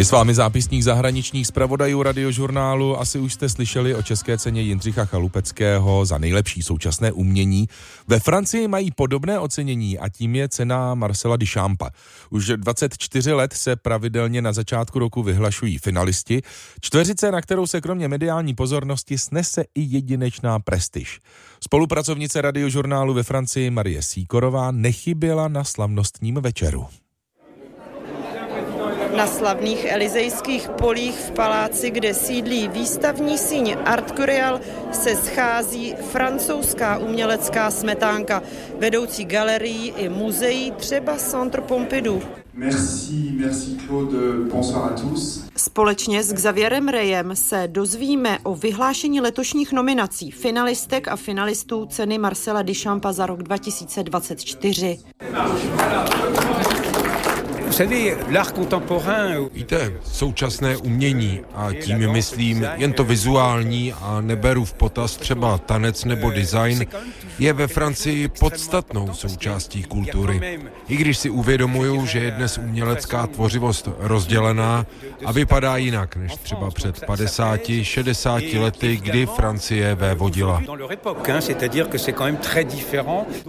[0.00, 3.00] Je s vámi zápisník zahraničních zpravodajů radiožurnálu.
[3.00, 7.68] Asi už jste slyšeli o české ceně Jindřicha Chalupeckého za nejlepší současné umění.
[8.08, 11.90] Ve Francii mají podobné ocenění a tím je cena Marcela Duchampa.
[12.30, 16.42] Už 24 let se pravidelně na začátku roku vyhlašují finalisti.
[16.80, 21.20] Čtveřice, na kterou se kromě mediální pozornosti snese i jedinečná prestiž.
[21.64, 26.86] Spolupracovnice radiožurnálu ve Francii Marie Síkorová nechyběla na slavnostním večeru.
[29.20, 34.60] Na slavných elizejských polích v paláci, kde sídlí výstavní síň Art Curial,
[34.92, 38.42] se schází francouzská umělecká smetánka,
[38.78, 42.22] vedoucí galerií i muzeí, třeba Centre Pompidou.
[42.54, 44.16] Merci, merci Claude,
[44.52, 45.44] bonsoir à tous.
[45.56, 52.62] Společně s Xavierem Rejem se dozvíme o vyhlášení letošních nominací finalistek a finalistů ceny Marcela
[52.62, 54.98] Duchampa za rok 2024.
[59.52, 66.04] Víte, současné umění a tím myslím jen to vizuální a neberu v potaz třeba tanec
[66.04, 66.86] nebo design,
[67.38, 70.60] je ve Francii podstatnou součástí kultury.
[70.88, 74.86] I když si uvědomuju, že je dnes umělecká tvořivost rozdělená
[75.24, 80.62] a vypadá jinak než třeba před 50-60 lety, kdy Francie vévodila.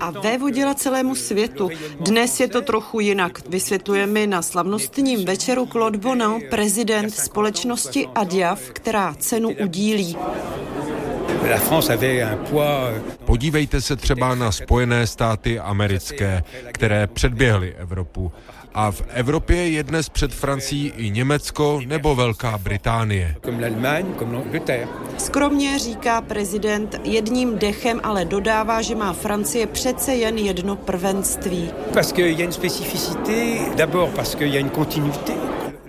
[0.00, 1.70] A vévodila celému světu.
[2.00, 8.60] Dnes je to trochu jinak, vysvětluje mi na slavnostním večeru Claude Bonin, prezident společnosti Adiav,
[8.60, 10.16] která cenu udílí.
[13.24, 18.32] Podívejte se třeba na Spojené státy americké, které předběhly Evropu.
[18.74, 23.34] A v Evropě je dnes před Francií i Německo nebo Velká Británie.
[25.18, 31.70] Skromně říká prezident jedním dechem, ale dodává, že má Francie přece jen jedno prvenství.
[31.94, 35.32] Parce qu'il y a une spécificité, d'abord parce qu'il y a une continuité.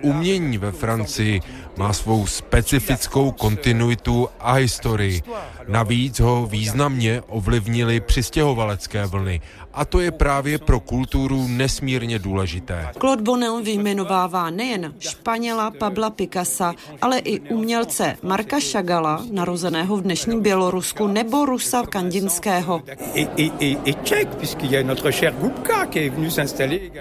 [0.02, 1.40] Umění ve Francii
[1.80, 5.22] má svou specifickou kontinuitu a historii.
[5.68, 9.40] Navíc ho významně ovlivnili přistěhovalecké vlny
[9.72, 12.88] a to je právě pro kulturu nesmírně důležité.
[12.98, 20.42] Claude Bonnel vyjmenovává nejen Španěla Pabla Picasa, ale i umělce Marka Šagala, narozeného v dnešním
[20.42, 22.82] Bělorusku, nebo Rusa Kandinského.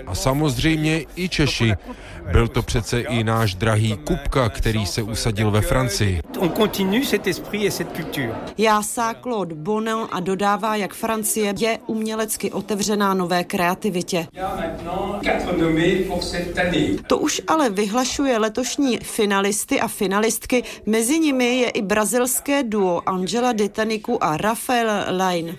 [0.08, 1.74] A samozřejmě i Češi.
[2.32, 6.22] Byl to přece i náš drahý Kupka, který se usadil ve Francii.
[8.58, 14.28] Jásá Claude Bonnel a dodává, jak Francie je umělecky otevřená nové kreativitě.
[17.08, 20.64] To už ale vyhlašuje letošní finalisty a finalistky.
[20.86, 25.58] Mezi nimi je i brazilské duo Angela Detaniku a Rafael Lain.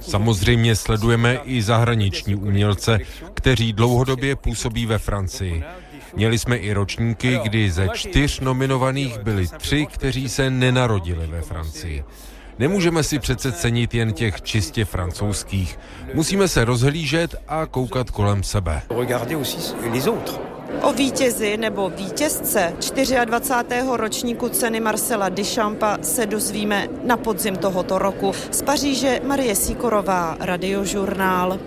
[0.00, 2.98] Samozřejmě sledujeme i zahraniční umělce,
[3.34, 5.64] kteří dlouhodobě působí ve Francii.
[6.16, 12.04] Měli jsme i ročníky, kdy ze čtyř nominovaných byli tři, kteří se nenarodili ve Francii.
[12.58, 15.78] Nemůžeme si přece cenit jen těch čistě francouzských.
[16.14, 18.82] Musíme se rozhlížet a koukat kolem sebe.
[20.82, 22.72] O vítězi nebo vítězce
[23.24, 23.82] 24.
[23.96, 28.32] ročníku ceny Marcela Duchampa se dozvíme na podzim tohoto roku.
[28.50, 31.58] Z Paříže Marie Sikorová, Radiožurnál.